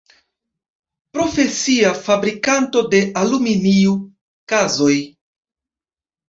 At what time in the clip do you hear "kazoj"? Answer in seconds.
4.55-4.97